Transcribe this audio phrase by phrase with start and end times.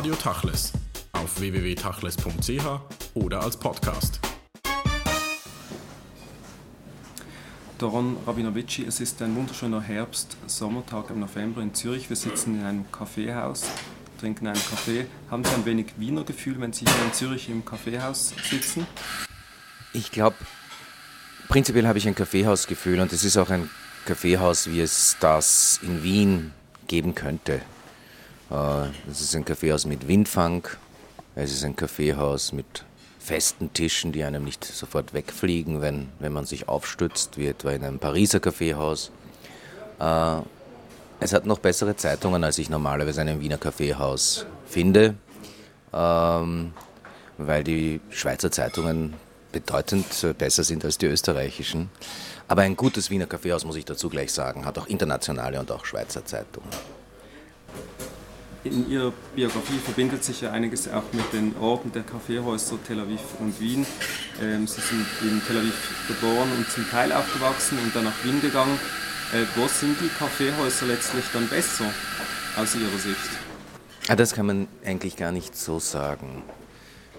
[0.00, 0.72] Radio Tachles
[1.12, 2.64] auf www.tachles.ch
[3.12, 4.18] oder als Podcast.
[7.76, 12.08] Doron Rabinovici, es ist ein wunderschöner Herbst-Sommertag im November in Zürich.
[12.08, 13.66] Wir sitzen in einem Kaffeehaus,
[14.18, 15.04] trinken einen Kaffee.
[15.30, 18.86] Haben Sie ein wenig Wiener Gefühl, wenn Sie hier in Zürich im Kaffeehaus sitzen?
[19.92, 20.36] Ich glaube,
[21.48, 23.68] prinzipiell habe ich ein Kaffeehausgefühl und es ist auch ein
[24.06, 26.52] Kaffeehaus, wie es das in Wien
[26.86, 27.60] geben könnte.
[28.50, 30.66] Es ist ein Kaffeehaus mit Windfang,
[31.36, 32.84] es ist ein Kaffeehaus mit
[33.20, 37.84] festen Tischen, die einem nicht sofort wegfliegen, wenn, wenn man sich aufstützt, wie etwa in
[37.84, 39.12] einem Pariser Kaffeehaus.
[40.00, 40.40] Äh,
[41.20, 45.14] es hat noch bessere Zeitungen, als ich normalerweise in einem Wiener Kaffeehaus finde,
[45.92, 46.72] ähm,
[47.38, 49.14] weil die Schweizer Zeitungen
[49.52, 51.88] bedeutend besser sind als die österreichischen.
[52.48, 55.84] Aber ein gutes Wiener Kaffeehaus, muss ich dazu gleich sagen, hat auch internationale und auch
[55.84, 56.68] Schweizer Zeitungen.
[58.62, 63.20] In Ihrer Biografie verbindet sich ja einiges auch mit den Orten der Kaffeehäuser Tel Aviv
[63.38, 63.86] und Wien.
[64.42, 68.38] Ähm, Sie sind in Tel Aviv geboren und zum Teil aufgewachsen und dann nach Wien
[68.42, 68.78] gegangen.
[69.32, 71.86] Äh, wo sind die Kaffeehäuser letztlich dann besser
[72.58, 73.30] aus Ihrer Sicht?
[74.08, 76.42] Ah, das kann man eigentlich gar nicht so sagen.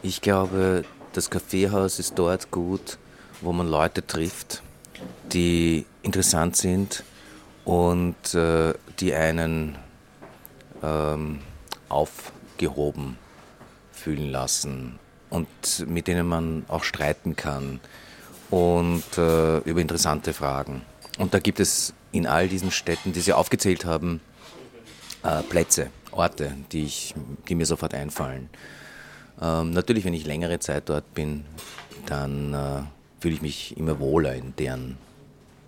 [0.03, 0.83] Ich glaube,
[1.13, 2.99] das Kaffeehaus ist dort gut,
[3.41, 4.61] wo man Leute trifft,
[5.33, 7.03] die interessant sind
[7.65, 9.75] und äh, die einen
[10.83, 11.39] ähm,
[11.89, 13.17] aufgehoben
[13.91, 15.47] fühlen lassen und
[15.87, 17.79] mit denen man auch streiten kann
[18.49, 20.81] und äh, über interessante Fragen.
[21.17, 24.21] Und da gibt es in all diesen Städten, die Sie aufgezählt haben,
[25.23, 27.15] äh, Plätze, Orte, die, ich,
[27.47, 28.49] die mir sofort einfallen.
[29.41, 31.45] Ähm, natürlich, wenn ich längere Zeit dort bin,
[32.05, 32.81] dann äh,
[33.19, 34.97] fühle ich mich immer wohler in deren,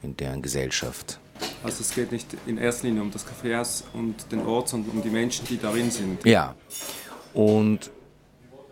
[0.01, 1.19] in deren Gesellschaft.
[1.63, 5.01] Also es geht nicht in erster Linie um das Kaffeehaus und den Ort, sondern um
[5.01, 6.25] die Menschen, die darin sind.
[6.25, 6.55] Ja.
[7.33, 7.89] Und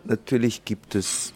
[0.04, 1.32] natürlich gibt es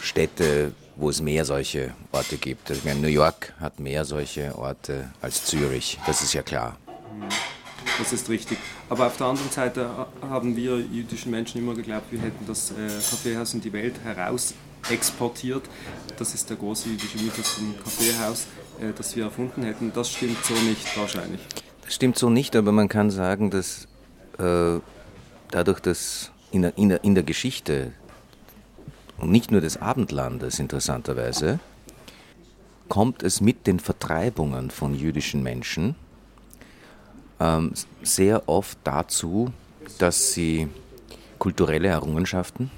[0.00, 2.70] Städte, wo es mehr solche Orte gibt.
[2.70, 6.76] Ich meine, New York hat mehr solche Orte als Zürich, das ist ja klar.
[7.98, 8.58] Das ist richtig.
[8.88, 9.88] Aber auf der anderen Seite
[10.22, 14.54] haben wir jüdischen Menschen immer geglaubt, wir hätten das äh, Kaffeehaus in die Welt heraus
[14.90, 15.62] exportiert.
[16.18, 18.46] Das ist der große jüdische Mythos vom Kaffeehaus.
[18.80, 19.92] Äh, das wir erfunden hätten.
[19.94, 21.40] Das stimmt so nicht wahrscheinlich.
[21.84, 23.86] Das stimmt so nicht, aber man kann sagen, dass
[24.38, 24.80] äh,
[25.50, 27.92] dadurch, dass in der, in, der, in der Geschichte
[29.18, 31.60] und nicht nur des Abendlandes interessanterweise,
[32.88, 35.94] kommt es mit den Vertreibungen von jüdischen Menschen
[37.40, 39.52] ähm, sehr oft dazu,
[39.98, 40.68] dass sie
[41.38, 42.70] kulturelle Errungenschaften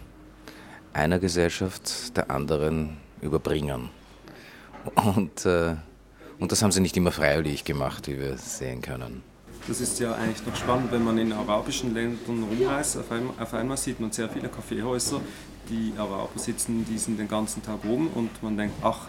[0.93, 3.91] einer Gesellschaft der anderen überbringen.
[4.95, 5.77] Und, äh,
[6.39, 9.23] und das haben sie nicht immer freiwillig gemacht, wie wir sehen können.
[9.69, 12.99] Das ist ja eigentlich noch spannend, wenn man in arabischen Ländern rumreist.
[12.99, 15.21] Auf einmal, auf einmal sieht man sehr viele Kaffeehäuser.
[15.69, 19.09] Die Araber sitzen, die sind den ganzen Tag rum und man denkt, ach,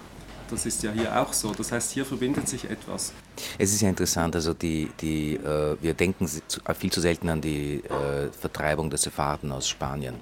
[0.49, 1.53] das ist ja hier auch so.
[1.53, 3.13] Das heißt, hier verbindet sich etwas.
[3.59, 7.83] Es ist ja interessant, also die, die, äh, wir denken viel zu selten an die
[7.83, 10.15] äh, Vertreibung der Sepharden aus Spanien.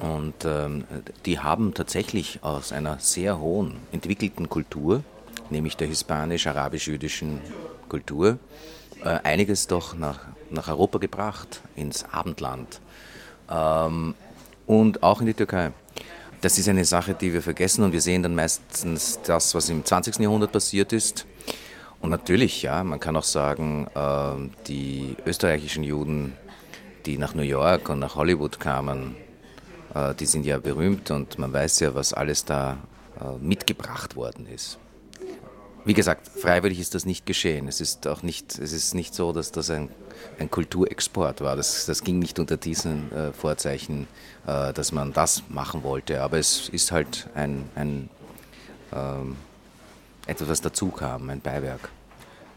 [0.00, 0.84] Und ähm,
[1.26, 5.02] die haben tatsächlich aus einer sehr hohen, entwickelten Kultur,
[5.50, 7.40] nämlich der hispanisch-arabisch-jüdischen
[7.88, 8.38] Kultur,
[9.04, 12.80] äh, einiges doch nach, nach Europa gebracht, ins Abendland
[13.50, 14.14] ähm,
[14.66, 15.72] und auch in die Türkei.
[16.40, 19.84] Das ist eine Sache, die wir vergessen und wir sehen dann meistens das, was im
[19.84, 20.18] 20.
[20.20, 21.26] Jahrhundert passiert ist.
[22.00, 26.32] Und natürlich, ja, man kann auch sagen, äh, die österreichischen Juden,
[27.04, 29.16] die nach New York und nach Hollywood kamen,
[30.18, 32.78] die sind ja berühmt und man weiß ja, was alles da
[33.20, 34.78] äh, mitgebracht worden ist.
[35.84, 37.66] Wie gesagt, freiwillig ist das nicht geschehen.
[37.68, 39.88] Es ist auch nicht, es ist nicht so, dass das ein,
[40.38, 41.56] ein Kulturexport war.
[41.56, 44.06] Das, das ging nicht unter diesen äh, Vorzeichen,
[44.46, 46.22] äh, dass man das machen wollte.
[46.22, 48.08] Aber es ist halt ein, ein
[48.92, 49.36] ähm,
[50.26, 51.88] etwas, was dazu kam, ein Beiwerk.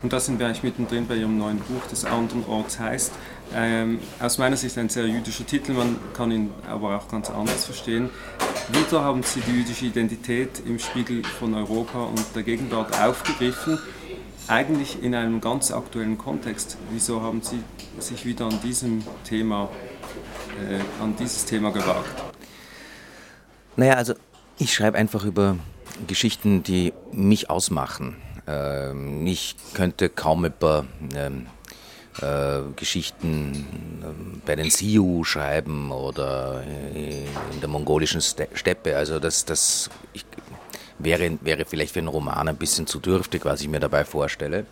[0.04, 3.14] Und da sind wir eigentlich mittendrin bei Ihrem neuen Buch, das anderen Orts heißt.
[3.56, 7.64] Ähm, aus meiner Sicht ein sehr jüdischer Titel, man kann ihn aber auch ganz anders
[7.64, 8.10] verstehen.
[8.74, 13.80] Wieder haben Sie die jüdische Identität im Spiegel von Europa und der Gegenwart aufgegriffen,
[14.50, 16.78] eigentlich in einem ganz aktuellen Kontext.
[16.92, 17.64] Wieso haben Sie
[18.00, 19.70] sich wieder an diesem Thema,
[20.70, 22.22] äh, an dieses Thema gewagt?
[23.78, 24.16] Naja, also
[24.58, 25.56] ich schreibe einfach über
[26.08, 28.18] Geschichten, die mich ausmachen
[28.48, 30.86] ähm, ich könnte kaum über
[31.16, 31.48] ähm,
[32.22, 36.64] äh, Geschichten ähm, bei den Sioux schreiben oder
[36.94, 38.96] in der mongolischen Steppe.
[38.98, 40.26] Also das, das ich,
[41.00, 44.66] wäre, wäre vielleicht für einen Roman ein bisschen zu dürftig, was ich mir dabei vorstelle.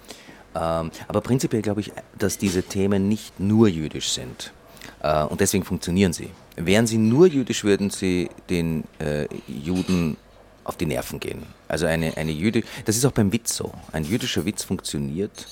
[0.54, 4.52] aber prinzipiell glaube ich, dass diese Themen nicht nur jüdisch sind,
[5.02, 6.30] Äh, und deswegen funktionieren sie.
[6.56, 10.18] Wären sie nur jüdisch, würden sie den äh, Juden
[10.64, 11.44] auf die Nerven gehen.
[11.68, 13.74] Also eine, eine Jüdi das ist auch beim Witz so.
[13.92, 15.48] Ein jüdischer Witz funktioniert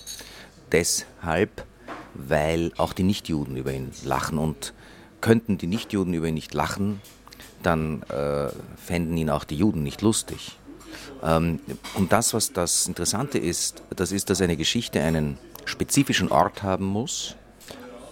[0.71, 1.65] deshalb,
[2.13, 4.38] weil auch die Nichtjuden über ihn lachen.
[4.38, 4.73] Und
[5.21, 7.01] könnten die Nichtjuden über ihn nicht lachen,
[7.63, 10.57] dann äh, fänden ihn auch die Juden nicht lustig.
[11.23, 11.59] Ähm,
[11.95, 16.85] und das, was das Interessante ist, das ist, dass eine Geschichte einen spezifischen Ort haben
[16.85, 17.35] muss,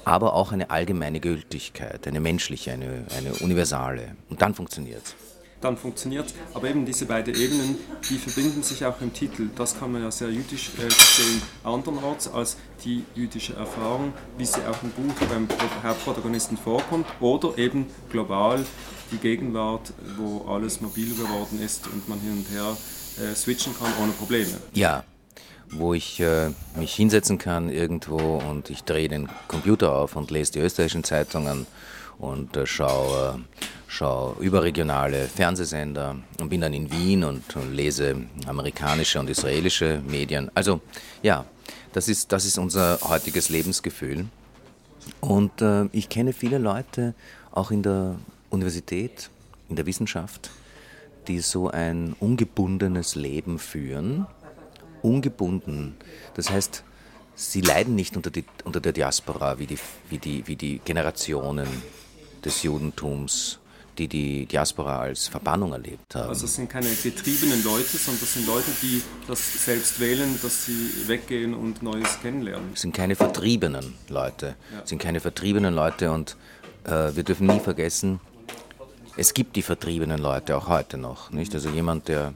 [0.03, 4.15] aber auch eine allgemeine Gültigkeit, eine menschliche, eine, eine universale.
[4.29, 5.26] Und dann funktioniert es
[5.61, 6.33] dann funktioniert.
[6.53, 7.77] Aber eben diese beiden Ebenen,
[8.09, 9.49] die verbinden sich auch im Titel.
[9.55, 14.61] Das kann man ja sehr jüdisch äh, verstehen, andernorts als die jüdische Erfahrung, wie sie
[14.69, 15.47] auch im Buch beim
[15.83, 18.65] Hauptprotagonisten vorkommt, oder eben global
[19.11, 22.75] die Gegenwart, wo alles mobil geworden ist und man hin und her
[23.23, 24.51] äh, switchen kann ohne Probleme.
[24.73, 25.03] Ja,
[25.71, 30.53] wo ich äh, mich hinsetzen kann irgendwo und ich drehe den Computer auf und lese
[30.53, 31.67] die österreichischen Zeitungen
[32.19, 33.41] und äh, schaue,
[33.87, 40.51] schaue überregionale Fernsehsender und bin dann in Wien und, lese amerikanische und israelische Medien.
[40.53, 40.81] Also
[41.23, 41.45] ja,
[41.93, 44.25] das ist, das ist unser heutiges Lebensgefühl.
[45.21, 47.15] Und äh, ich kenne viele Leute,
[47.51, 48.15] auch in der
[48.49, 49.29] Universität,
[49.69, 50.51] in der Wissenschaft,
[51.27, 54.27] die so ein ungebundenes Leben führen.
[55.01, 55.95] Ungebunden.
[56.35, 56.83] Das heißt,
[57.35, 59.77] sie leiden nicht unter, die, unter der Diaspora wie die,
[60.09, 61.67] wie, die, wie die Generationen
[62.43, 63.59] des Judentums,
[63.97, 66.29] die die Diaspora als Verbannung erlebt haben.
[66.29, 70.65] Also es sind keine getriebenen Leute, sondern das sind Leute, die das selbst wählen, dass
[70.65, 72.71] sie weggehen und Neues kennenlernen.
[72.73, 74.55] Es sind keine vertriebenen Leute.
[74.71, 74.81] Ja.
[74.83, 76.37] Es sind keine vertriebenen Leute und
[76.85, 78.19] äh, wir dürfen nie vergessen,
[79.19, 81.31] es gibt die vertriebenen Leute auch heute noch.
[81.31, 81.53] Nicht?
[81.55, 82.33] Also jemand, der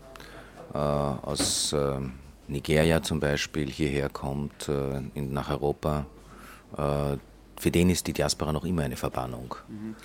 [0.74, 2.00] äh, aus äh,
[2.48, 6.06] Nigeria zum Beispiel hierher kommt, äh, in, nach Europa,
[6.75, 7.18] äh,
[7.58, 9.56] für den ist die Diaspora noch immer eine Verbannung.
[9.69, 9.96] Mhm.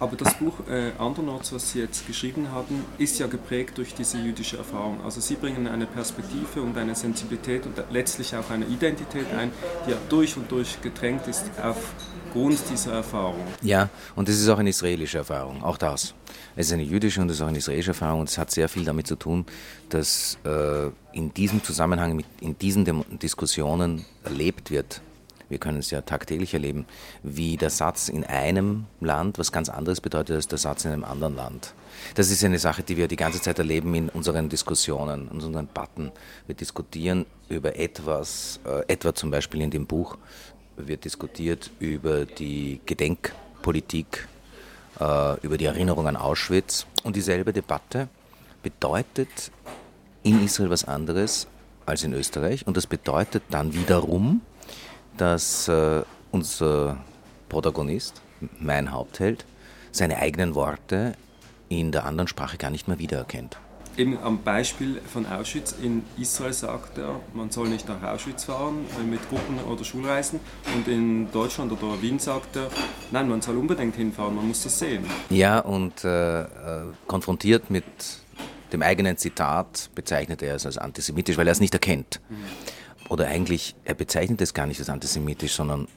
[0.00, 4.18] Aber das Buch äh, Andernorts, was Sie jetzt geschrieben haben, ist ja geprägt durch diese
[4.18, 5.00] jüdische Erfahrung.
[5.04, 9.50] Also Sie bringen eine Perspektive und eine Sensibilität und letztlich auch eine Identität ein,
[9.86, 13.42] die ja durch und durch getränkt ist aufgrund dieser Erfahrung.
[13.62, 16.14] Ja, und es ist auch eine israelische Erfahrung, auch das.
[16.54, 18.68] Es ist eine jüdische und es ist auch eine israelische Erfahrung und es hat sehr
[18.68, 19.46] viel damit zu tun,
[19.88, 25.00] dass äh, in diesem Zusammenhang, mit, in diesen Dem Diskussionen erlebt wird,
[25.48, 26.86] wir können es ja tagtäglich erleben,
[27.22, 31.04] wie der Satz in einem Land was ganz anderes bedeutet als der Satz in einem
[31.04, 31.74] anderen Land.
[32.14, 35.66] Das ist eine Sache, die wir die ganze Zeit erleben in unseren Diskussionen, in unseren
[35.66, 36.12] Debatten.
[36.46, 40.18] Wir diskutieren über etwas, äh, etwa zum Beispiel in dem Buch
[40.76, 44.28] wird diskutiert über die Gedenkpolitik,
[45.00, 46.86] äh, über die Erinnerung an Auschwitz.
[47.02, 48.08] Und dieselbe Debatte
[48.62, 49.50] bedeutet
[50.22, 51.48] in Israel was anderes
[51.86, 52.66] als in Österreich.
[52.66, 54.42] Und das bedeutet dann wiederum,
[55.18, 56.98] dass äh, unser
[57.48, 58.20] Protagonist,
[58.58, 59.44] mein Hauptheld,
[59.90, 61.14] seine eigenen Worte
[61.68, 63.58] in der anderen Sprache gar nicht mehr wiedererkennt.
[63.96, 68.86] Eben am Beispiel von Auschwitz in Israel sagt er, man soll nicht nach Auschwitz fahren
[69.00, 70.38] äh, mit Gruppen oder Schulreisen.
[70.76, 72.68] Und in Deutschland oder Wien sagt er,
[73.10, 75.04] nein, man soll unbedingt hinfahren, man muss das sehen.
[75.30, 76.46] Ja, und äh, äh
[77.08, 77.84] konfrontiert mit
[78.72, 82.20] dem eigenen Zitat bezeichnet er es als antisemitisch, weil er es nicht erkennt.
[82.28, 82.36] Mhm
[83.08, 85.88] oder eigentlich, er bezeichnet es gar nicht als antisemitisch, sondern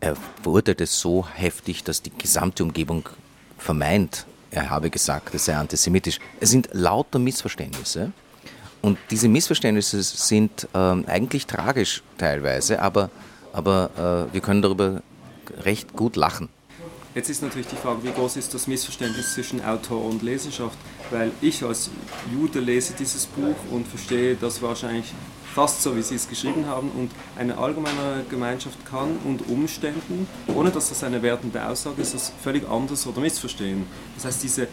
[0.00, 3.08] er verurteilt es so heftig, dass die gesamte Umgebung
[3.56, 6.18] vermeint, er habe gesagt, es sei antisemitisch.
[6.40, 8.12] Es sind lauter Missverständnisse.
[8.80, 13.10] Und diese Missverständnisse sind ähm, eigentlich tragisch teilweise, aber,
[13.52, 15.02] aber äh, wir können darüber
[15.64, 16.48] recht gut lachen.
[17.14, 20.78] Jetzt ist natürlich die Frage, wie groß ist das Missverständnis zwischen Autor und Leserschaft?
[21.10, 21.90] Weil ich als
[22.32, 25.12] Jude lese dieses Buch und verstehe das wahrscheinlich
[25.54, 26.90] fast so, wie Sie es geschrieben haben.
[26.90, 32.32] Und eine allgemeine Gemeinschaft kann unter Umständen, ohne dass das eine wertende Aussage ist, das
[32.42, 33.86] völlig anders oder missverstehen.
[34.16, 34.68] Das heißt, diese,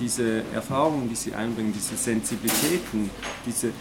[0.00, 3.10] diese Erfahrungen, die Sie einbringen, diese Sensibilitäten,
[3.44, 3.72] diese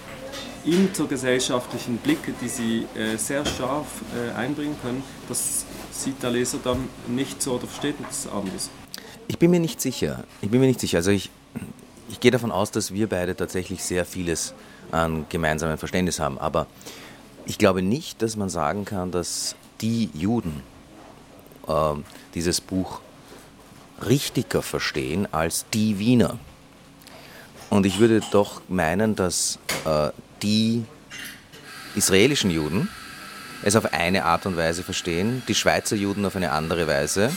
[0.66, 6.90] intergesellschaftlichen Blicke, die Sie äh, sehr scharf äh, einbringen können, das sieht der Leser dann
[7.08, 8.70] nicht so oder versteht es anders.
[9.28, 10.24] Ich bin mir nicht sicher.
[10.42, 10.98] Ich bin mir nicht sicher.
[10.98, 11.30] Also ich,
[12.10, 14.54] ich gehe davon aus, dass wir beide tatsächlich sehr vieles
[14.96, 16.38] an gemeinsamem Verständnis haben.
[16.40, 16.68] Aber
[17.46, 20.64] ich glaube nicht, dass man sagen kann, dass die Juden
[21.68, 21.94] äh,
[22.34, 23.02] dieses Buch
[24.08, 26.40] richtiger verstehen als die Wiener.
[27.70, 30.10] Und ich würde doch meinen, dass äh,
[30.42, 30.86] die
[31.96, 32.90] israelischen Juden
[33.64, 37.32] es auf eine Art und Weise verstehen, die Schweizer Juden auf eine andere Weise,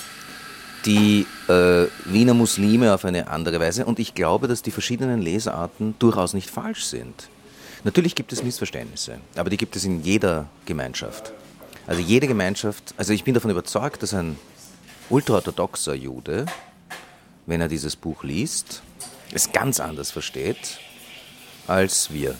[0.84, 3.84] die äh, Wiener Muslime auf eine andere Weise.
[3.84, 7.28] Und ich glaube, dass die verschiedenen Lesarten durchaus nicht falsch sind.
[7.85, 11.32] Natürlich gibt es Missverständnisse, aber die gibt es in jeder Gemeinschaft.
[11.87, 14.37] Also jede Gemeinschaft, also ich bin davon überzeugt, dass ein
[15.11, 16.47] ultraorthodoxer Jude,
[17.47, 18.82] wenn er dieses Buch liest,
[19.32, 20.80] es ganz anders versteht
[21.66, 22.35] als wir.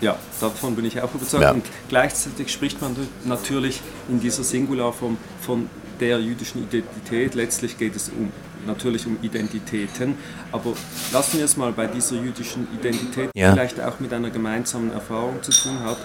[0.00, 1.42] Ja, davon bin ich auch überzeugt.
[1.42, 1.52] Ja.
[1.52, 5.70] Und gleichzeitig spricht man natürlich in dieser Singularform von
[6.00, 7.34] der jüdischen Identität.
[7.34, 8.32] Letztlich geht es um,
[8.66, 10.16] natürlich um Identitäten.
[10.50, 10.74] Aber
[11.12, 13.52] lassen wir es mal bei dieser jüdischen Identität, die ja.
[13.52, 15.98] vielleicht auch mit einer gemeinsamen Erfahrung zu tun hat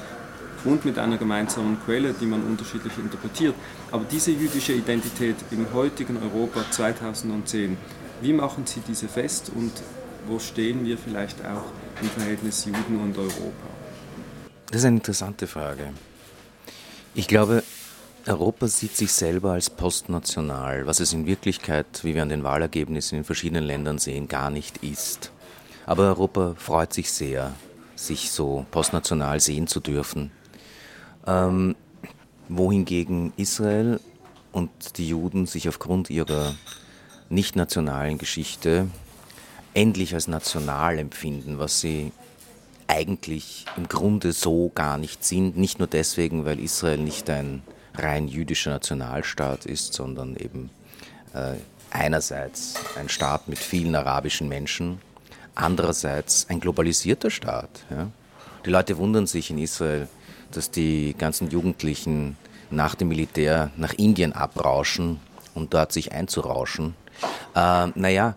[0.66, 3.56] und mit einer gemeinsamen Quelle, die man unterschiedlich interpretiert.
[3.92, 7.78] Aber diese jüdische Identität im heutigen Europa 2010,
[8.22, 9.72] wie machen Sie diese fest und
[10.28, 11.66] wo stehen wir vielleicht auch
[12.02, 13.68] im Verhältnis Juden und Europa?
[14.70, 15.92] Das ist eine interessante Frage.
[17.14, 17.64] Ich glaube,
[18.28, 23.18] Europa sieht sich selber als postnational, was es in Wirklichkeit, wie wir an den Wahlergebnissen
[23.18, 25.32] in verschiedenen Ländern sehen, gar nicht ist.
[25.86, 27.54] Aber Europa freut sich sehr,
[27.96, 30.32] sich so postnational sehen zu dürfen.
[31.26, 31.76] Ähm,
[32.50, 34.00] wohingegen Israel
[34.52, 36.54] und die Juden sich aufgrund ihrer
[37.30, 38.88] nicht nationalen Geschichte
[39.74, 42.12] endlich als national empfinden, was sie
[42.88, 45.58] eigentlich im Grunde so gar nicht sind.
[45.58, 47.62] Nicht nur deswegen, weil Israel nicht ein
[47.98, 50.70] rein jüdischer Nationalstaat ist, sondern eben
[51.34, 51.54] äh,
[51.90, 55.00] einerseits ein Staat mit vielen arabischen Menschen,
[55.56, 57.70] andererseits ein globalisierter Staat.
[57.90, 58.08] Ja.
[58.66, 60.08] Die Leute wundern sich in Israel,
[60.52, 62.38] dass die ganzen Jugendlichen
[62.70, 65.20] nach dem Militär nach Indien abrauschen
[65.56, 66.96] und dort sich einzurauschen.
[67.56, 68.36] Äh, naja,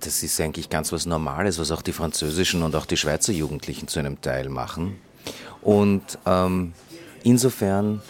[0.00, 3.88] das ist eigentlich ganz was Normales, was auch die französischen und auch die Schweizer Jugendlichen
[3.88, 4.98] zu einem Teil machen.
[5.62, 6.72] Und ähm,
[7.22, 8.02] insofern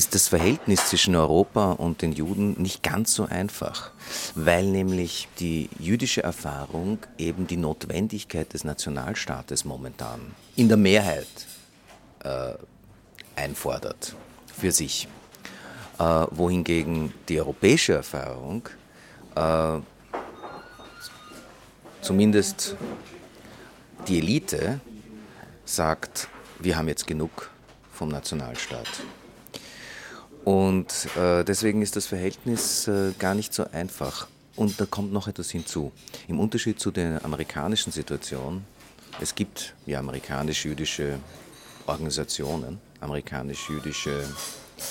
[0.00, 3.90] ist das Verhältnis zwischen Europa und den Juden nicht ganz so einfach,
[4.34, 11.26] weil nämlich die jüdische Erfahrung eben die Notwendigkeit des Nationalstaates momentan in der Mehrheit
[12.24, 12.54] äh,
[13.36, 14.16] einfordert
[14.46, 15.06] für sich.
[15.98, 18.70] Äh, wohingegen die europäische Erfahrung
[19.34, 19.80] äh,
[22.00, 22.74] zumindest
[24.08, 24.80] die Elite
[25.66, 26.28] sagt,
[26.58, 27.50] wir haben jetzt genug
[27.92, 28.88] vom Nationalstaat.
[30.44, 34.28] Und äh, deswegen ist das Verhältnis äh, gar nicht so einfach.
[34.56, 35.92] Und da kommt noch etwas hinzu.
[36.28, 38.64] Im Unterschied zu der amerikanischen Situation,
[39.20, 41.18] es gibt ja amerikanisch-jüdische
[41.86, 44.24] Organisationen, amerikanisch-jüdische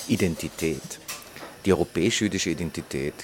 [0.08, 1.00] Identität.
[1.64, 3.14] Die europäisch-jüdische Identität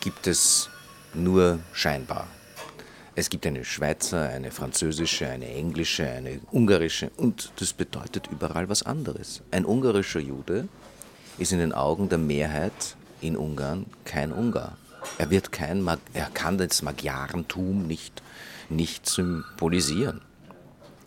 [0.00, 0.68] gibt es
[1.14, 2.26] nur scheinbar.
[3.14, 8.82] Es gibt eine Schweizer, eine französische, eine englische, eine ungarische und das bedeutet überall was
[8.82, 9.42] anderes.
[9.50, 10.68] Ein ungarischer Jude
[11.42, 14.76] ist in den Augen der Mehrheit in Ungarn kein Ungar.
[15.18, 18.22] Er, wird kein, er kann das Magyarentum nicht,
[18.68, 20.20] nicht symbolisieren.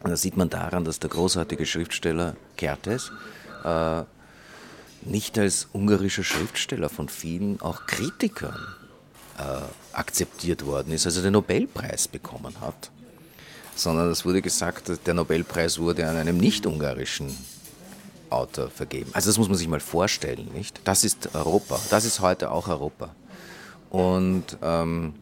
[0.04, 3.12] Und das sieht man daran, dass der großartige Schriftsteller Kertes
[3.64, 4.04] äh,
[5.02, 8.60] nicht als ungarischer Schriftsteller von vielen auch Kritikern
[9.38, 9.62] äh,
[9.94, 12.92] akzeptiert worden ist, also den Nobelpreis bekommen hat,
[13.76, 17.36] sondern es wurde gesagt, der Nobelpreis wurde an einem nicht-ungarischen
[18.36, 19.10] Autor vergeben.
[19.14, 20.82] Also das muss man sich mal vorstellen, nicht?
[20.84, 23.16] Das ist Europa, das ist heute auch Europa.
[23.90, 25.14] Und, ähm,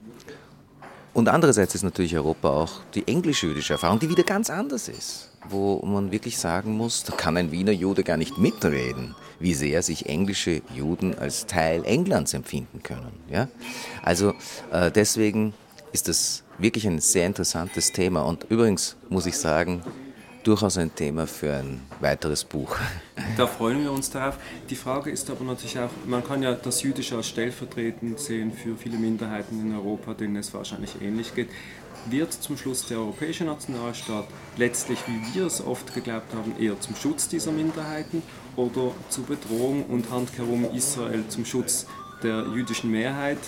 [1.13, 5.81] und andererseits ist natürlich Europa auch die englisch-jüdische Erfahrung, die wieder ganz anders ist wo
[5.85, 10.07] man wirklich sagen muss, da kann ein Wiener Jude gar nicht mitreden, wie sehr sich
[10.07, 13.11] englische Juden als Teil Englands empfinden können.
[13.29, 13.47] Ja?
[14.01, 14.33] Also
[14.71, 15.53] äh, deswegen
[15.91, 19.83] ist das wirklich ein sehr interessantes Thema und übrigens muss ich sagen,
[20.43, 22.75] durchaus ein Thema für ein weiteres Buch.
[23.37, 24.37] Da freuen wir uns darauf.
[24.69, 28.75] Die Frage ist aber natürlich auch, man kann ja das Jüdische als stellvertretend sehen für
[28.75, 31.49] viele Minderheiten in Europa, denen es wahrscheinlich ähnlich geht
[32.09, 34.25] wird zum Schluss der europäische Nationalstaat
[34.57, 38.21] letztlich, wie wir es oft geglaubt haben, eher zum Schutz dieser Minderheiten
[38.55, 41.85] oder zur Bedrohung und handkehrum Israel zum Schutz
[42.21, 43.39] der jüdischen Mehrheit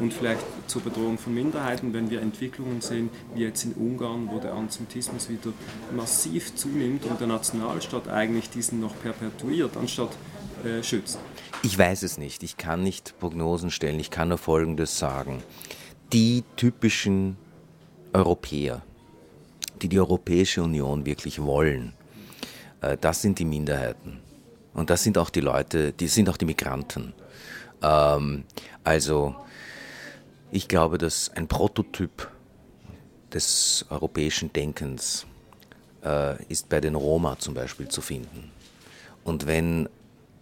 [0.00, 4.40] und vielleicht zur Bedrohung von Minderheiten, wenn wir Entwicklungen sehen, wie jetzt in Ungarn, wo
[4.40, 5.52] der Antisemitismus wieder
[5.94, 10.10] massiv zunimmt und der Nationalstaat eigentlich diesen noch perpetuiert, anstatt
[10.64, 11.18] äh, schützt.
[11.62, 12.42] Ich weiß es nicht.
[12.42, 14.00] Ich kann nicht Prognosen stellen.
[14.00, 15.42] Ich kann nur Folgendes sagen.
[16.12, 17.36] Die typischen
[18.12, 18.82] Europäer,
[19.80, 21.94] die die Europäische Union wirklich wollen,
[22.80, 24.20] äh, das sind die Minderheiten.
[24.74, 27.12] Und das sind auch die Leute, die sind auch die Migranten.
[27.82, 28.44] Ähm,
[28.84, 29.36] also
[30.52, 32.28] ich glaube, dass ein Prototyp
[33.32, 35.26] des europäischen Denkens
[36.04, 38.50] äh, ist bei den Roma zum Beispiel zu finden.
[39.24, 39.88] Und wenn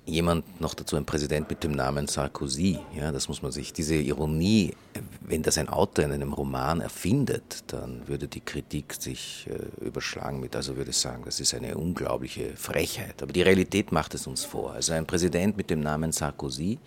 [0.06, 3.94] jemand, noch dazu ein Präsident mit dem Namen Sarkozy, ja, das muss man sich, diese
[3.94, 4.74] Ironie,
[5.20, 10.40] wenn das ein Autor in einem Roman erfindet, dann würde die Kritik sich äh, überschlagen
[10.40, 13.22] mit, also würde ich sagen, das ist eine unglaubliche Frechheit.
[13.22, 14.72] Aber die Realität macht es uns vor.
[14.72, 16.80] Also ein Präsident mit dem Namen Sarkozy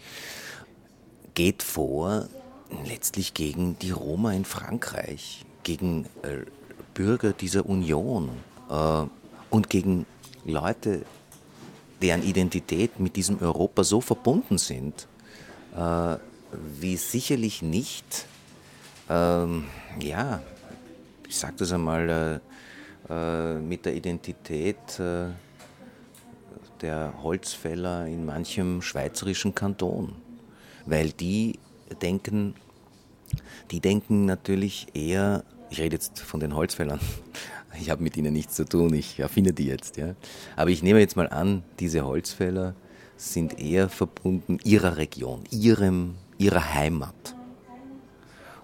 [1.34, 2.28] geht vor
[2.86, 6.46] letztlich gegen die Roma in Frankreich, gegen äh,
[6.94, 8.30] Bürger dieser Union
[8.70, 9.06] äh,
[9.50, 10.06] und gegen
[10.46, 11.06] Leute,
[12.02, 15.08] deren Identität mit diesem Europa so verbunden sind,
[15.76, 16.18] äh,
[16.80, 18.26] wie sicherlich nicht,
[19.10, 19.66] ähm,
[20.00, 20.42] ja,
[21.28, 22.40] ich sage das einmal, äh,
[23.10, 25.28] äh, mit der Identität äh,
[26.82, 30.16] der Holzfäller in manchem schweizerischen Kanton.
[30.86, 31.60] Weil die
[32.02, 32.56] denken,
[33.72, 37.00] die denken natürlich eher, ich rede jetzt von den Holzfällern,
[37.80, 39.98] ich habe mit ihnen nichts zu tun, ich erfinde die jetzt.
[39.98, 40.16] Ja.
[40.56, 42.76] Aber ich nehme jetzt mal an, diese Holzfäller
[43.18, 47.36] sind eher verbunden ihrer Region, ihrem, ihrer Heimat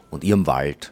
[0.10, 0.92] und ihrem Wald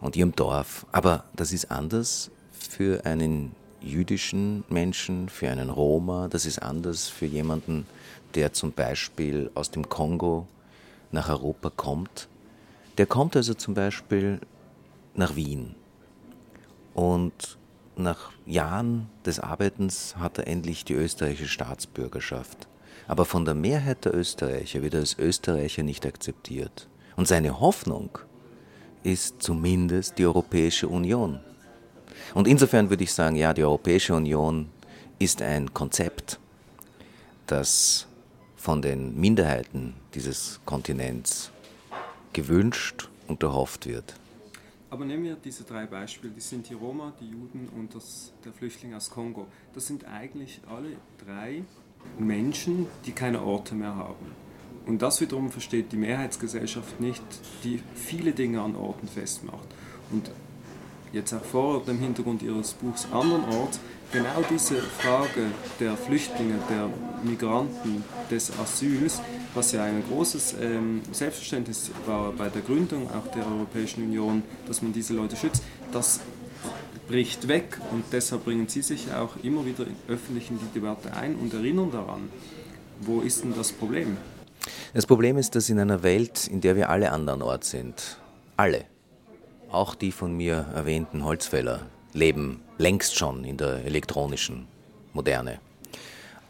[0.00, 0.86] und ihrem Dorf.
[0.92, 7.26] Aber das ist anders für einen jüdischen Menschen, für einen Roma, das ist anders für
[7.26, 7.86] jemanden,
[8.34, 10.46] der zum Beispiel aus dem Kongo
[11.12, 12.28] nach Europa kommt.
[12.98, 14.40] Der kommt also zum Beispiel
[15.14, 15.74] nach Wien
[16.94, 17.58] und
[17.96, 22.68] nach Jahren des Arbeitens hat er endlich die österreichische Staatsbürgerschaft.
[23.06, 26.88] Aber von der Mehrheit der Österreicher wird er als Österreicher nicht akzeptiert.
[27.16, 28.18] Und seine Hoffnung
[29.02, 31.40] ist zumindest die Europäische Union.
[32.34, 34.70] Und insofern würde ich sagen, ja, die Europäische Union
[35.18, 36.38] ist ein Konzept,
[37.46, 38.06] das
[38.56, 41.50] von den Minderheiten dieses Kontinents
[42.32, 44.14] gewünscht und erhofft wird.
[44.90, 48.52] Aber nehmen wir diese drei Beispiele, die sind die Roma, die Juden und das, der
[48.52, 49.46] Flüchtling aus Kongo.
[49.74, 51.64] Das sind eigentlich alle drei
[52.18, 54.32] Menschen, die keine Orte mehr haben.
[54.84, 57.22] Und das wiederum versteht die Mehrheitsgesellschaft nicht,
[57.64, 59.66] die viele Dinge an Orten festmacht.
[60.10, 60.30] Und
[61.12, 63.80] jetzt auch vor dem Hintergrund Ihres Buchs Andernorts,
[64.12, 65.46] genau diese Frage
[65.80, 66.88] der Flüchtlinge, der
[67.22, 69.20] Migranten, des Asyls,
[69.54, 74.82] was ja ein großes ähm, Selbstverständnis war bei der Gründung auch der Europäischen Union, dass
[74.82, 76.20] man diese Leute schützt, das
[77.08, 81.34] bricht weg und deshalb bringen Sie sich auch immer wieder öffentlich in die Debatte ein
[81.36, 82.30] und erinnern daran,
[83.00, 84.16] wo ist denn das Problem?
[84.94, 88.18] Das Problem ist, dass in einer Welt, in der wir alle anderen Ort sind,
[88.56, 88.84] alle,
[89.72, 91.80] auch die von mir erwähnten Holzfäller
[92.12, 94.66] leben längst schon in der elektronischen
[95.12, 95.60] Moderne.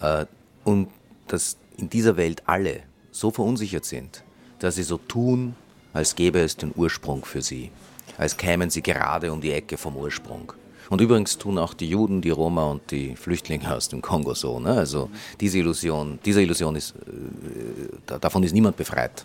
[0.01, 0.27] Äh,
[0.65, 0.89] und
[1.29, 2.81] dass in dieser Welt alle
[3.11, 4.25] so verunsichert sind,
[4.59, 5.55] dass sie so tun,
[5.93, 7.71] als gäbe es den Ursprung für sie,
[8.19, 10.53] als kämen sie gerade um die Ecke vom Ursprung.
[10.91, 14.61] Und übrigens tun auch die Juden, die Roma und die Flüchtlinge aus dem Kongo so.
[14.61, 14.73] Ne?
[14.73, 19.25] Also diese Illusion, diese Illusion ist, äh, davon ist niemand befreit.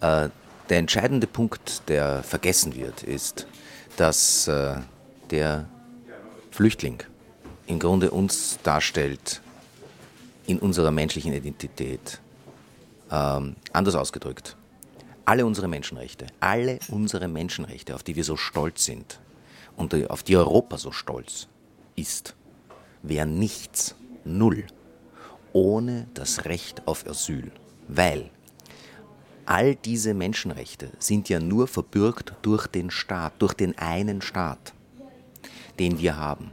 [0.00, 0.28] Äh,
[0.72, 3.46] der entscheidende Punkt, der vergessen wird, ist,
[3.98, 4.76] dass äh,
[5.30, 5.68] der
[6.50, 7.02] Flüchtling
[7.66, 9.42] im Grunde uns darstellt
[10.46, 12.22] in unserer menschlichen Identität.
[13.10, 14.56] Ähm, anders ausgedrückt,
[15.26, 19.20] alle unsere Menschenrechte, alle unsere Menschenrechte, auf die wir so stolz sind
[19.76, 21.48] und auf die Europa so stolz
[21.96, 22.34] ist,
[23.02, 24.64] wären nichts, null,
[25.52, 27.52] ohne das Recht auf Asyl.
[27.88, 28.30] Weil
[29.46, 34.72] all diese Menschenrechte sind ja nur verbürgt durch den Staat, durch den einen Staat,
[35.78, 36.50] den wir haben.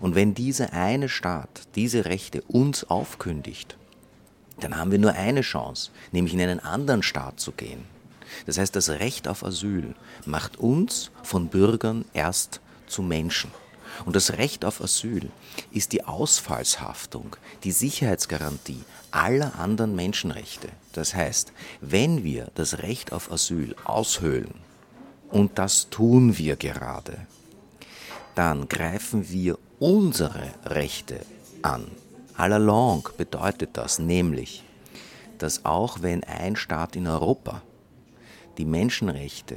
[0.00, 3.76] Und wenn dieser eine Staat diese Rechte uns aufkündigt,
[4.60, 7.84] dann haben wir nur eine Chance, nämlich in einen anderen Staat zu gehen.
[8.46, 9.94] Das heißt, das Recht auf Asyl
[10.24, 13.50] macht uns von Bürgern erst zu Menschen.
[14.04, 15.30] Und das Recht auf Asyl
[15.70, 20.68] ist die Ausfallshaftung, die Sicherheitsgarantie aller anderen Menschenrechte.
[20.92, 24.54] Das heißt, wenn wir das Recht auf Asyl aushöhlen,
[25.30, 27.18] und das tun wir gerade,
[28.34, 31.20] dann greifen wir unsere Rechte
[31.62, 31.90] an.
[32.36, 34.62] All along bedeutet das nämlich,
[35.38, 37.62] dass auch wenn ein Staat in Europa
[38.58, 39.56] die Menschenrechte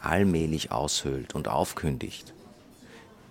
[0.00, 2.32] allmählich aushöhlt und aufkündigt,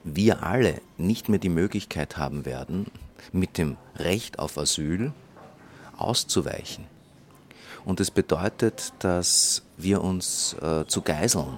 [0.06, 2.86] wir alle nicht mehr die Möglichkeit haben werden,
[3.34, 5.12] mit dem Recht auf Asyl
[5.98, 6.86] auszuweichen.
[7.84, 11.58] Und das bedeutet, dass wir uns äh, zu Geiseln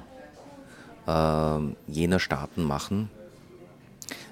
[1.07, 3.09] äh, jener Staaten machen,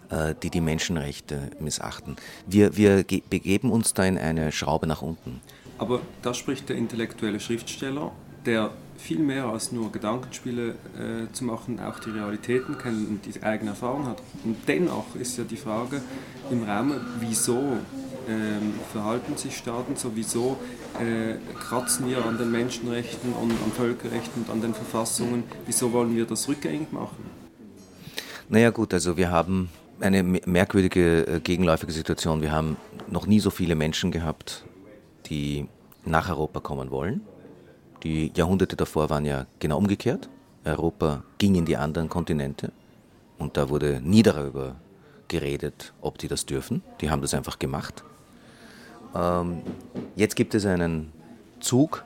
[0.10, 2.16] äh, die die Menschenrechte missachten.
[2.48, 5.42] Wir, wir begeben uns da in eine Schraube nach unten.
[5.78, 8.12] Aber da spricht der intellektuelle Schriftsteller,
[8.46, 13.44] der viel mehr als nur Gedankenspiele äh, zu machen, auch die Realitäten kennt und die
[13.44, 14.22] eigene Erfahrung hat.
[14.44, 16.02] Und dennoch ist ja die Frage
[16.50, 17.78] im Raum, wieso
[18.28, 20.58] ähm, verhalten sich Staaten so, wieso
[21.00, 26.16] äh, kratzen wir an den Menschenrechten und an Völkerrechten und an den Verfassungen, wieso wollen
[26.16, 27.26] wir das rückgängig machen?
[28.50, 32.42] Naja gut, also wir haben eine merkwürdige, äh, gegenläufige Situation.
[32.42, 32.78] Wir haben
[33.10, 34.66] noch nie so viele Menschen gehabt,
[35.28, 35.68] die
[36.06, 37.22] nach Europa kommen wollen.
[38.04, 40.30] Die Jahrhunderte davor waren ja genau umgekehrt.
[40.64, 42.72] Europa ging in die anderen Kontinente
[43.38, 44.76] und da wurde nie darüber
[45.28, 46.84] geredet, ob die das dürfen.
[47.02, 48.04] Die haben das einfach gemacht.
[49.16, 49.62] Ähm,
[50.16, 51.12] jetzt gibt es einen
[51.60, 52.04] Zug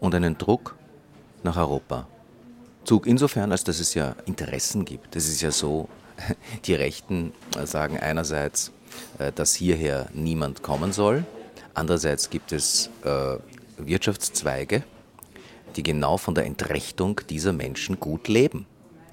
[0.00, 0.76] und einen Druck
[1.42, 2.06] nach Europa.
[2.84, 5.16] Zug insofern, als dass es ja Interessen gibt.
[5.16, 5.88] Es ist ja so,
[6.64, 7.32] die Rechten
[7.64, 8.72] sagen einerseits,
[9.18, 11.24] äh, dass hierher niemand kommen soll.
[11.74, 13.36] Andererseits gibt es äh,
[13.78, 14.82] Wirtschaftszweige,
[15.74, 18.66] die genau von der Entrechtung dieser Menschen gut leben.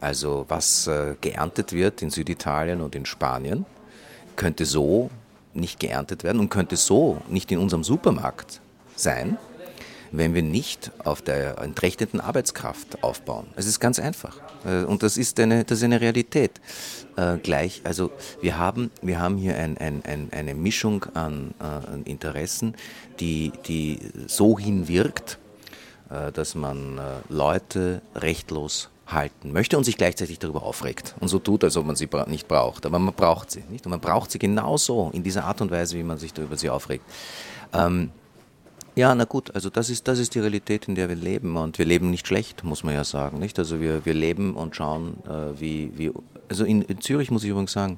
[0.03, 3.65] Also was äh, geerntet wird in Süditalien und in Spanien,
[4.35, 5.09] könnte so
[5.53, 8.59] nicht geerntet werden und könnte so nicht in unserem Supermarkt
[8.95, 9.37] sein,
[10.11, 13.47] wenn wir nicht auf der entrechteten Arbeitskraft aufbauen.
[13.55, 14.37] Es ist ganz einfach.
[14.65, 16.59] Äh, und das ist eine, das ist eine Realität.
[17.15, 18.11] Äh, gleich, also
[18.41, 22.75] wir haben, wir haben hier ein, ein, ein, eine Mischung an, an Interessen,
[23.19, 25.39] die, die so hinwirkt,
[26.33, 31.63] dass man äh, Leute rechtlos halten möchte und sich gleichzeitig darüber aufregt und so tut,
[31.63, 32.85] als ob man sie nicht braucht.
[32.85, 35.97] Aber man braucht sie nicht und man braucht sie genauso in dieser Art und Weise,
[35.97, 37.03] wie man sich über sie aufregt.
[37.73, 38.11] Ähm,
[38.95, 41.79] ja, na gut, also das ist, das ist die Realität, in der wir leben und
[41.79, 43.57] wir leben nicht schlecht, muss man ja sagen, nicht?
[43.57, 46.11] Also wir, wir leben und schauen, äh, wie, wie,
[46.47, 47.97] also in, in, Zürich muss ich übrigens sagen,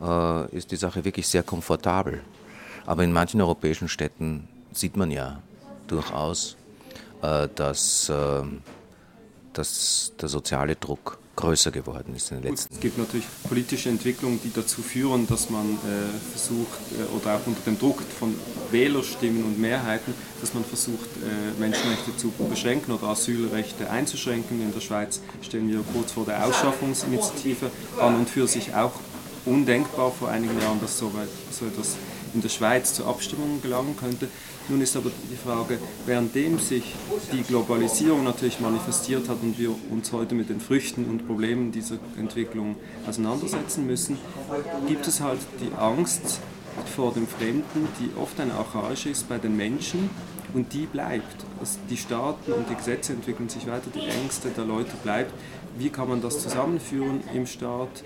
[0.00, 2.22] äh, ist die Sache wirklich sehr komfortabel.
[2.86, 5.40] Aber in manchen europäischen Städten sieht man ja
[5.88, 6.63] durchaus, äh,
[7.54, 8.42] dass, äh,
[9.52, 12.78] dass der soziale Druck größer geworden ist in den letzten Jahren.
[12.78, 17.46] Es gibt natürlich politische Entwicklungen, die dazu führen, dass man äh, versucht, äh, oder auch
[17.46, 18.34] unter dem Druck von
[18.70, 24.62] Wählerstimmen und Mehrheiten, dass man versucht, äh, Menschenrechte zu beschränken oder Asylrechte einzuschränken.
[24.62, 28.92] In der Schweiz stehen wir kurz vor der Ausschaffungsinitiative an und für sich auch
[29.44, 31.96] undenkbar vor einigen Jahren, dass so, weit, so etwas
[32.34, 34.28] in der Schweiz zur Abstimmung gelangen könnte.
[34.68, 36.94] Nun ist aber die Frage, währenddem sich
[37.32, 41.98] die Globalisierung natürlich manifestiert hat und wir uns heute mit den Früchten und Problemen dieser
[42.18, 44.18] Entwicklung auseinandersetzen müssen,
[44.88, 46.40] gibt es halt die Angst
[46.96, 50.10] vor dem Fremden, die oft eine archaische ist bei den Menschen
[50.54, 51.44] und die bleibt.
[51.60, 55.32] Also die Staaten und die Gesetze entwickeln sich weiter, die Ängste der Leute bleibt.
[55.76, 58.02] Wie kann man das zusammenführen im Staat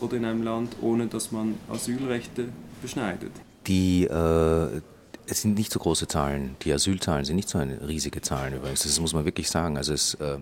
[0.00, 2.48] oder in einem Land, ohne dass man Asylrechte
[2.80, 3.32] beschneidet?
[3.66, 4.80] Die, äh,
[5.26, 6.56] es sind nicht so große Zahlen.
[6.62, 8.82] Die Asylzahlen sind nicht so eine riesige Zahlen übrigens.
[8.82, 9.76] Das muss man wirklich sagen.
[9.76, 10.38] Also es, äh,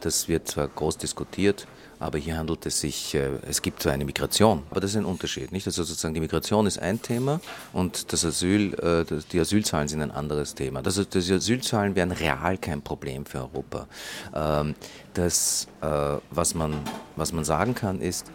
[0.00, 1.66] das wird zwar groß diskutiert,
[1.98, 5.04] aber hier handelt es sich, äh, es gibt zwar eine Migration, aber das ist ein
[5.04, 5.52] Unterschied.
[5.52, 5.66] Nicht?
[5.66, 7.40] Also sozusagen die Migration ist ein Thema
[7.72, 10.82] und das Asyl, äh, die Asylzahlen sind ein anderes Thema.
[10.82, 13.86] Das, die Asylzahlen wären real kein Problem für Europa.
[14.34, 14.74] Ähm,
[15.14, 15.86] das, äh,
[16.30, 16.80] was, man,
[17.16, 18.30] was man sagen kann, ist,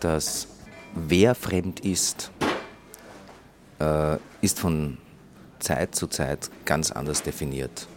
[0.00, 0.48] dass
[0.94, 2.30] wer fremd ist,
[3.82, 4.98] äh, ist von
[5.58, 7.88] Zeit zu Zeit ganz anders definiert.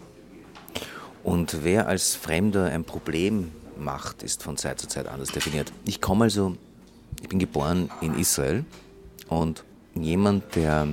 [1.22, 5.72] Und wer als Fremder ein Problem macht, ist von Zeit zu Zeit anders definiert.
[5.84, 6.56] Ich komme also,
[7.20, 8.64] ich bin geboren in Israel
[9.28, 10.88] und jemand, der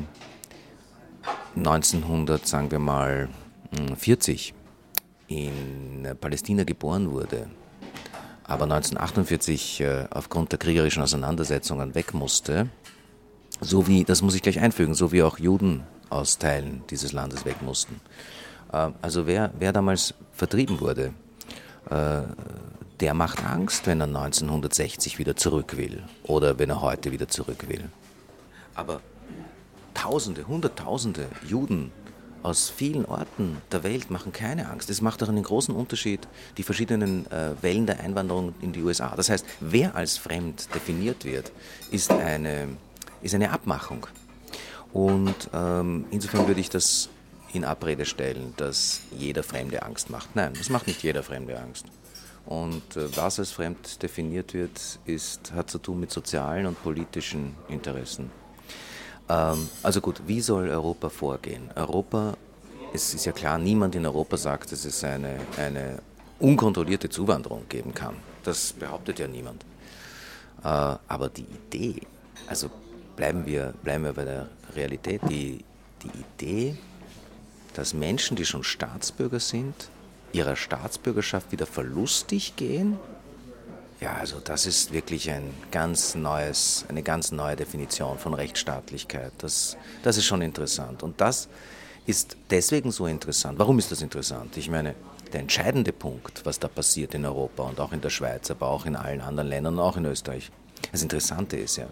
[1.56, 3.29] 1900, sagen wir mal,
[3.95, 4.53] 40
[5.27, 7.47] in Palästina geboren wurde,
[8.43, 12.69] aber 1948 äh, aufgrund der kriegerischen Auseinandersetzungen weg musste,
[13.63, 17.45] so wie, das muss ich gleich einfügen, so wie auch Juden aus Teilen dieses Landes
[17.45, 17.99] weg mussten.
[18.71, 21.13] Äh, also wer, wer damals vertrieben wurde,
[21.89, 22.21] äh,
[22.99, 27.67] der macht Angst, wenn er 1960 wieder zurück will oder wenn er heute wieder zurück
[27.67, 27.89] will.
[28.76, 29.02] Aber
[29.93, 31.91] Tausende, Hunderttausende Juden
[32.41, 34.89] aus vielen Orten der Welt machen keine Angst.
[34.89, 39.15] Es macht auch einen großen Unterschied, die verschiedenen äh, Wellen der Einwanderung in die USA.
[39.15, 41.52] Das heißt, wer als fremd definiert wird,
[41.91, 42.67] ist eine,
[43.23, 44.05] ist eine Abmachung.
[44.93, 47.09] Und ähm, insofern würde ich das
[47.53, 50.36] in Abrede stellen, dass jeder Fremde Angst macht.
[50.36, 51.86] Nein, das macht nicht jeder Fremde Angst.
[52.45, 57.55] Und äh, was als fremd definiert wird, ist, hat zu tun mit sozialen und politischen
[57.69, 58.29] Interessen.
[59.29, 61.69] Ähm, also gut, wie soll Europa vorgehen?
[61.75, 62.36] Europa,
[62.93, 65.99] es ist ja klar, niemand in Europa sagt, dass es eine, eine
[66.39, 68.15] unkontrollierte Zuwanderung geben kann.
[68.43, 69.63] Das behauptet ja niemand.
[70.63, 72.01] Äh, aber die Idee,
[72.47, 72.69] also
[73.15, 75.63] bleiben wir, bleiben wir bei der Realität, die,
[76.04, 76.78] die Idee,
[77.73, 79.89] dass Menschen, die schon Staatsbürger sind,
[80.32, 82.97] ihrer Staatsbürgerschaft wieder verlustig gehen,
[84.04, 89.32] ja, also das ist wirklich ein ganz neues, eine ganz neue Definition von Rechtsstaatlichkeit.
[89.38, 91.04] Das, das ist schon interessant.
[91.04, 91.47] Und das
[92.06, 93.58] ist deswegen so interessant.
[93.60, 94.58] Warum ist das interessant?
[94.58, 94.93] Ich meine,
[95.32, 98.86] der entscheidende Punkt, was da passiert in Europa und auch in der Schweiz, aber auch
[98.86, 100.52] in allen anderen Ländern und auch in Österreich.
[100.91, 101.88] Das Interessante ist ja,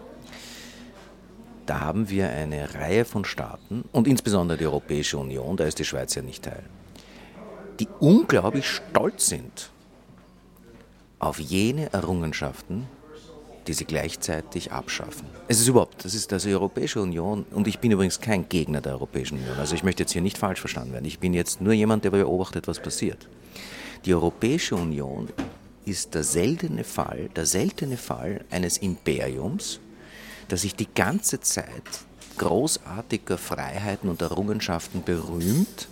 [1.72, 5.86] da haben wir eine Reihe von Staaten und insbesondere die Europäische Union, da ist die
[5.86, 6.64] Schweiz ja nicht Teil,
[7.80, 9.70] die unglaublich stolz sind
[11.18, 12.86] auf jene Errungenschaften,
[13.66, 15.26] die sie gleichzeitig abschaffen.
[15.48, 18.82] Es ist überhaupt, das ist also die Europäische Union, und ich bin übrigens kein Gegner
[18.82, 21.62] der Europäischen Union, also ich möchte jetzt hier nicht falsch verstanden werden, ich bin jetzt
[21.62, 23.30] nur jemand, der beobachtet, was passiert.
[24.04, 25.30] Die Europäische Union
[25.86, 29.80] ist der seltene Fall, der seltene Fall eines Imperiums,
[30.48, 31.82] das sich die ganze Zeit
[32.38, 35.88] großartiger Freiheiten und Errungenschaften berühmt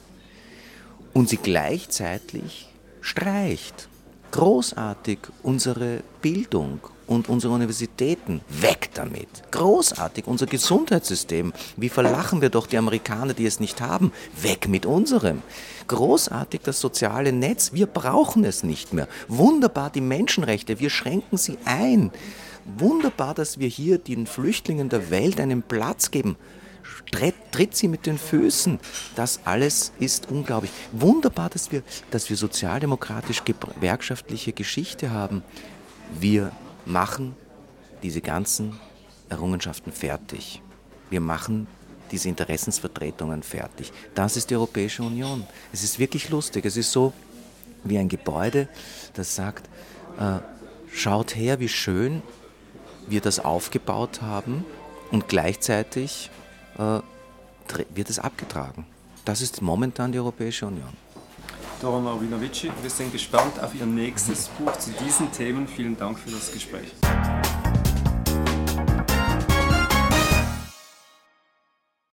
[1.13, 2.69] und sie gleichzeitig
[3.01, 3.89] streicht.
[4.31, 8.41] Großartig unsere Bildung und unsere Universitäten.
[8.49, 9.29] Weg damit.
[9.51, 11.53] Großartig unser Gesundheitssystem.
[11.77, 14.13] Wie verlachen wir doch die Amerikaner, die es nicht haben?
[14.41, 15.43] Weg mit unserem.
[15.89, 17.73] Großartig das soziale Netz.
[17.73, 19.09] Wir brauchen es nicht mehr.
[19.27, 20.79] Wunderbar die Menschenrechte.
[20.79, 22.13] Wir schränken sie ein.
[22.65, 26.37] Wunderbar, dass wir hier den Flüchtlingen der Welt einen Platz geben.
[27.11, 28.79] Tritt, tritt, sie mit den Füßen.
[29.17, 30.71] Das alles ist unglaublich.
[30.93, 35.43] Wunderbar, dass wir, dass wir sozialdemokratisch-gewerkschaftliche Geschichte haben.
[36.19, 36.53] Wir
[36.87, 37.35] machen
[38.03, 38.79] diese ganzen
[39.29, 40.63] Errungenschaften fertig.
[41.11, 41.67] Wir machen
[42.11, 43.93] diese Interessensvertretungen fertig.
[44.15, 45.47] Das ist die Europäische Union.
[45.73, 46.65] Es ist wirklich lustig.
[46.65, 47.13] Es ist so
[47.85, 48.69] wie ein Gebäude,
[49.15, 49.69] das sagt,
[50.19, 50.39] äh,
[50.93, 52.23] schaut her, wie schön
[53.09, 54.65] wir das aufgebaut haben
[55.11, 56.31] und gleichzeitig
[56.79, 57.01] äh,
[57.95, 58.87] wird es abgetragen.
[59.25, 60.91] Das ist momentan die Europäische Union.
[61.81, 65.67] Dora Marvinovici, wir sind gespannt auf Ihr nächstes Buch zu diesen Themen.
[65.67, 66.93] Vielen Dank für das Gespräch.